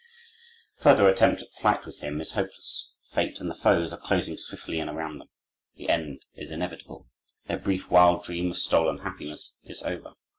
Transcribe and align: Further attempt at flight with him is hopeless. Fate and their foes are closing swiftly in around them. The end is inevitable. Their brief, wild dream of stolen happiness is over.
Further 0.79 1.07
attempt 1.07 1.43
at 1.43 1.53
flight 1.53 1.85
with 1.85 1.99
him 2.01 2.19
is 2.21 2.31
hopeless. 2.31 2.91
Fate 3.13 3.39
and 3.39 3.51
their 3.51 3.55
foes 3.55 3.93
are 3.93 3.99
closing 3.99 4.35
swiftly 4.35 4.79
in 4.79 4.89
around 4.89 5.19
them. 5.19 5.29
The 5.75 5.89
end 5.91 6.23
is 6.33 6.49
inevitable. 6.49 7.07
Their 7.45 7.59
brief, 7.59 7.87
wild 7.91 8.23
dream 8.23 8.49
of 8.49 8.57
stolen 8.57 9.01
happiness 9.05 9.59
is 9.63 9.83
over. 9.83 10.13